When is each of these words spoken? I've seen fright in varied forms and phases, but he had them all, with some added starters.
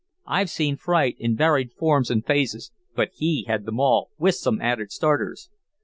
I've 0.25 0.49
seen 0.49 0.77
fright 0.77 1.15
in 1.19 1.35
varied 1.35 1.71
forms 1.73 2.09
and 2.09 2.25
phases, 2.25 2.71
but 2.95 3.11
he 3.13 3.43
had 3.43 3.65
them 3.67 3.79
all, 3.79 4.09
with 4.17 4.33
some 4.33 4.59
added 4.59 4.91
starters. 4.91 5.51